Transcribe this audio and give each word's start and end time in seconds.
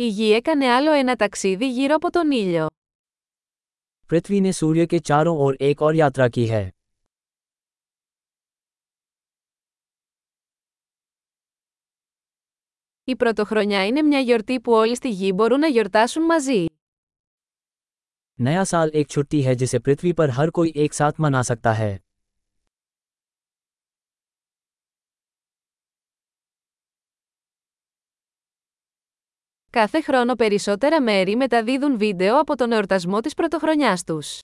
Η 0.00 0.08
Γη 0.08 0.32
έκανε 0.32 0.66
άλλο 0.66 0.92
ένα 0.92 1.16
ταξίδι 1.16 1.70
γύρω 1.70 1.94
από 1.94 2.10
τον 2.10 2.30
ήλιο. 2.30 2.66
पृथ्वी 4.08 4.40
ने 4.40 4.52
सूर्य 4.52 4.86
के 4.86 4.98
चारों 4.98 5.36
ओर 5.44 5.56
एक 5.60 5.80
और 5.80 5.94
यात्रा 5.94 6.28
की 6.28 6.46
है 6.46 6.68
Η 13.04 13.16
Πρωτοχρονιά 13.16 13.86
είναι 13.86 14.02
μια 14.02 14.20
γιορτή 14.20 14.60
που 14.60 14.72
όλοι 14.72 14.96
στη 14.96 15.10
Γη 15.10 15.32
μπορούν 15.34 15.60
να 15.60 15.66
γιορτάσουν 15.66 16.24
μαζί. 16.24 16.66
नया 18.40 18.64
साल 18.64 18.90
एक 18.94 19.08
छुट्टी 19.08 19.42
है 19.42 19.54
जिसे 19.54 19.78
पृथ्वी 19.78 20.12
पर 20.12 20.30
हर 20.30 20.50
कोई 20.50 20.72
एक 20.76 20.94
साथ 20.94 21.20
मना 21.20 21.42
सकता 21.42 21.72
है 21.72 21.98
Κάθε 29.69 30.01
χρόνο 30.01 30.35
περισσότερα 30.35 31.01
μέρη 31.01 31.35
μεταδίδουν 31.35 31.97
βίντεο 31.97 32.39
από 32.39 32.55
τον 32.55 32.71
εορτασμό 32.71 33.19
της 33.21 33.33
Πρωτοχρονιάς 33.33 34.03
τους. 34.03 34.39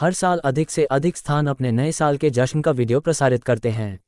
हर 0.00 0.12
साल 0.12 0.40
अधिक 0.40 0.70
से 0.70 0.84
अधिक 0.84 1.16
स्थान 1.16 1.46
अपने 1.46 1.70
नए 1.72 1.90
साल 1.90 2.16
के 2.16 2.30
जश्न 2.30 2.60
का 2.60 2.72
वीडियो 2.80 3.00
प्रसारित 3.00 3.44
करते 3.44 3.70
हैं 3.70 3.98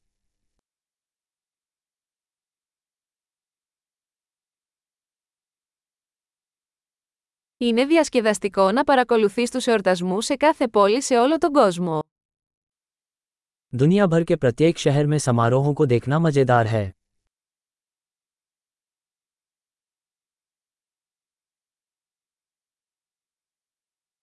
Είναι 7.56 7.86
διασκεδαστικό 7.86 8.72
να 8.72 8.84
παρακολουθείς 8.84 9.50
τους 9.50 9.66
εορτασμούς 9.66 10.24
σε 10.24 10.36
κάθε 10.36 10.68
πόλη 10.68 11.02
σε 11.02 11.18
όλο 11.18 11.38
τον 11.38 11.52
κόσμο. 11.52 12.00
दुनिया 13.78 14.06
भर 14.06 14.24
के 14.24 14.36
प्रत्येक 14.36 14.78
शहर 14.78 15.06
में 15.06 15.18
समारोहों 15.18 15.72
को 15.74 15.86
देखना 15.86 16.18
मजेदार 16.18 16.66
है 16.66 16.84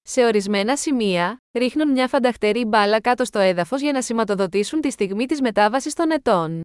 Σε 0.09 0.26
ορισμένα 0.26 0.78
σημεία, 0.78 1.42
ρίχνουν 1.52 1.92
μια 1.92 2.08
φανταχτερή 2.08 2.66
μπάλα 2.66 3.02
κάτω 3.02 3.26
στο 3.26 3.40
έδαφος 3.40 3.81
για 3.81 3.92
να 3.92 4.02
σηματοδοτήσουν 4.02 4.81
τη 4.81 4.92
στιγμή 4.92 5.26
της 5.26 5.42
μετάβασης 5.42 5.94
των 5.94 6.12
ετών. 6.12 6.64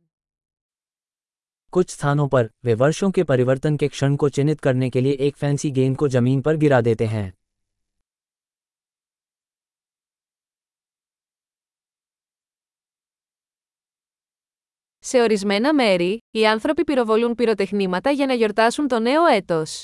कुछ 1.70 1.90
स्थानों 1.90 2.28
पर 2.28 2.44
वे 2.66 2.74
वर्षों 2.74 3.10
के 3.10 3.24
परिवर्तन 3.24 3.76
के 3.76 3.88
क्षण 3.88 4.16
को 4.16 4.28
चिन्हित 4.28 4.60
करने 4.60 4.88
के 4.88 5.00
लिए 5.00 5.16
एक 5.26 5.36
फैंसी 5.36 5.70
गेंद 5.70 5.96
को 5.96 6.08
जमीन 6.08 6.40
पर 6.40 6.56
गिरा 6.56 6.80
देते 6.80 7.06
हैं 7.06 7.32
Σε 15.02 15.20
ορισμένα 15.20 15.74
μέρη, 15.74 16.22
οι 16.30 16.46
άνθρωποι 16.46 16.84
πυροβολούν 16.84 17.34
πυροτεχνήματα 17.34 18.10
για 18.10 18.26
να 18.26 18.34
γιορτάσουν 18.34 18.88
το 18.88 18.98
νέο 18.98 19.26
έτος. 19.26 19.82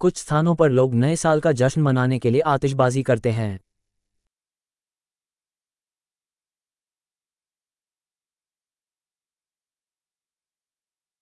कुछ 0.00 0.16
स्थानों 0.16 0.54
पर 0.54 0.70
लोग 0.70 0.94
नए 0.94 1.16
साल 1.16 1.40
का 1.40 1.52
जश्न 1.52 1.82
मनाने 1.82 2.18
के 2.18 2.30
लिए 2.30 2.40
आतिशबाजी 2.54 3.02
करते 3.02 3.30
हैं 3.32 3.52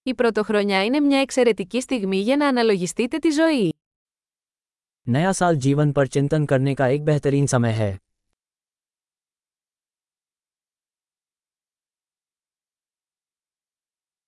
Η 0.07 0.15
Πρωτοχρονιά 0.15 0.85
είναι 0.85 1.01
μια 1.01 1.21
εξαιρετική 1.21 1.81
στιγμή 1.81 2.17
για 2.17 2.37
να 2.37 2.47
αναλογιστείτε 2.49 3.19
τη 3.19 3.31
ζωή. 3.31 3.73
नया 5.09 5.33
साल 5.33 5.57
जीवन 5.57 5.93
पर 5.93 6.07
चिंतन 6.07 6.45
करने 6.51 6.75
का 6.75 6.87
एक 6.87 7.05
बेहतरीन 7.05 7.47
समय 7.47 7.73
है 7.73 7.91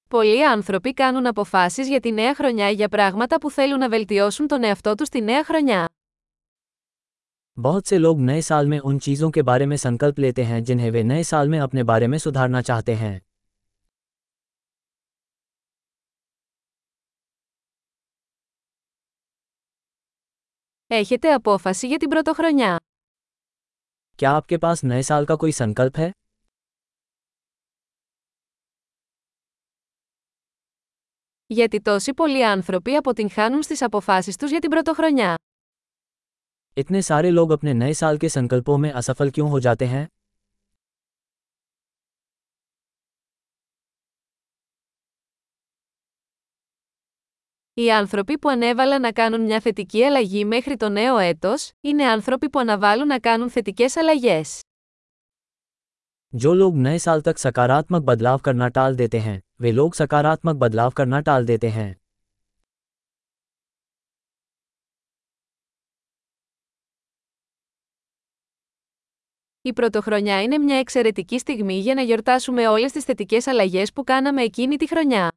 Πολλοί 0.09 0.47
άνθρωποι 0.47 0.93
κάνουν 0.93 1.27
αποφάσεις 1.27 1.89
για 1.89 2.01
τη 2.01 2.13
νέα 2.13 2.35
χρονιά 2.35 2.71
για 2.71 2.89
πράγματα 2.89 3.39
που 3.41 3.51
θέλουν 3.51 3.79
να 3.79 3.89
βελτιώσουν 3.89 4.47
τον 4.47 4.65
εαυτό 4.65 4.95
τους 4.95 5.09
τη 5.09 5.21
νέα 5.21 5.45
χρονιά. 5.45 5.89
बहुत 7.57 7.87
से 7.87 7.99
लोग 7.99 8.21
नए 8.21 8.41
साल 8.41 8.67
में 8.67 8.79
उन 8.79 8.99
चीज़ों 8.99 9.31
के 9.31 9.43
बारे 9.43 9.67
में 9.67 9.77
संकल्प 9.77 10.19
लेते 10.19 10.43
हैं 10.45 10.63
जिन्हें 10.63 10.91
वे 10.91 11.03
नए 11.03 11.23
साल 11.23 11.49
में 11.49 11.59
अपने 11.61 11.83
बारे 11.91 12.07
में 12.07 12.19
सुधारना 12.19 12.61
चाहते 12.61 12.95
हैं 12.95 13.21
Έχετε 20.87 21.33
απόφαση 21.33 21.87
για 21.87 21.99
την 21.99 22.09
Πρωτοχρονιά. 22.11 22.77
क्या 24.19 24.31
आपके 24.31 24.57
पास 24.65 24.85
नए 24.85 25.03
साल 25.03 25.25
का 25.25 25.35
कोई 25.43 25.53
संकल्प 25.53 25.97
है 25.99 26.11
Γιατί 31.49 31.81
τόσοι 31.81 32.15
πολλοί 32.15 32.47
άνθρωποι 32.47 32.95
αποτυγχάνουν 32.95 33.63
στις 33.63 33.83
αποφάσεις 33.83 34.37
τους 34.37 34.51
για 34.51 34.59
την 34.59 34.71
Πρωτοχρονιά. 34.71 35.35
इतने 36.77 37.01
सारे 37.03 37.31
लोग 37.31 37.49
अपने 37.57 37.73
नए 37.81 37.93
साल 37.93 38.17
के 38.23 38.29
संकल्पों 38.29 38.77
में 38.83 38.93
असफल 38.93 39.31
क्यों 39.31 39.49
हो 39.51 39.59
जाते 39.59 39.87
हैं 39.87 40.07
Οι 47.77 47.91
άνθρωποι 47.91 48.39
που 48.39 48.49
ανέβαλαν 48.49 49.01
να 49.01 49.13
κάνουν 49.13 49.41
μια 49.41 49.61
θετική 49.61 50.05
αλλαγή 50.05 50.45
μέχρι 50.45 50.77
το 50.77 50.89
νέο 50.89 51.19
έτος, 51.19 51.73
είναι 51.81 52.05
άνθρωποι 52.05 52.51
που 52.51 52.59
αναβάλουν 52.59 53.07
να 53.07 53.19
κάνουν 53.19 53.51
θετικές 53.51 53.97
αλλαγές. 53.97 54.61
जो 56.33 56.55
लोग 56.55 56.77
नए 56.77 56.99
साल 56.99 57.21
तक 57.21 57.39
सकारात्मक 57.39 58.03
बदलाव 58.03 58.39
करना 58.39 58.69
टाल 58.69 58.97
देते 58.97 59.19
हैं 59.19 59.41
वे 59.61 59.73
लोग 59.73 59.95
सकारात्मक 59.95 60.57
बदलाव 60.57 60.91
करना 60.91 61.21
टाल 61.21 61.45
देते 61.47 61.69
हैं 61.69 61.93
Η 69.67 69.73
Πρωτοχρονιά 69.73 70.43
είναι 70.43 70.59
μια 70.59 70.77
εξαιρετική 70.77 71.39
στιγμή 71.39 71.79
για 71.79 71.95
να 71.95 72.03
γιορτάσουμε 72.03 72.67
όλες 72.67 72.93
τις 72.93 73.05
θετικές 73.05 73.47
αλλαγές 73.47 73.93
που 73.93 74.05
κάναμε 74.05 74.43
εκείνη 74.43 74.77
τη 74.77 74.87
χρονιά. 74.87 75.29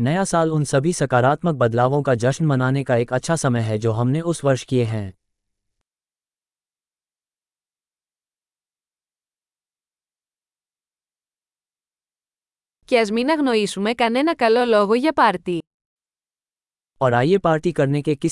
नया 0.00 0.24
साल 0.24 0.50
उन 0.50 0.64
सभी 0.64 0.92
सकारात्मक 0.92 1.54
बदलावों 1.54 2.02
का 2.02 2.14
जश्न 2.14 2.44
मनाने 2.44 2.82
का 2.82 2.96
एक 2.96 3.12
अच्छा 3.12 3.36
समय 3.36 3.60
है 3.60 3.78
जो 3.78 3.90
हमने 3.92 4.20
उस 4.20 4.44
वर्ष 4.44 4.64
किए 4.64 4.84
हैं 4.84 5.08
Και 12.84 12.98
ας 12.98 13.10
μην 13.10 13.30
αγνοήσουμε 13.30 13.94
κανένα 13.94 14.34
καλό 14.34 14.64
λόγο 14.64 14.94
για 14.94 15.12
πάρτι. 15.12 15.58
और 17.02 17.12
आइए 17.12 17.38
पार्टी 17.38 17.72
करने 17.72 18.00
के 18.00 18.14
किसी 18.14 18.28